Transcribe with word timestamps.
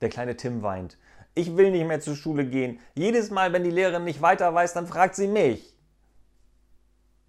Der 0.00 0.08
kleine 0.08 0.36
Tim 0.36 0.62
weint. 0.62 0.98
Ich 1.34 1.56
will 1.56 1.70
nicht 1.70 1.86
mehr 1.86 2.00
zur 2.00 2.16
Schule 2.16 2.46
gehen. 2.46 2.80
Jedes 2.94 3.30
Mal, 3.30 3.52
wenn 3.52 3.64
die 3.64 3.70
Lehrerin 3.70 4.04
nicht 4.04 4.22
weiter 4.22 4.52
weiß, 4.54 4.72
dann 4.72 4.86
fragt 4.86 5.14
sie 5.14 5.28
mich. 5.28 5.75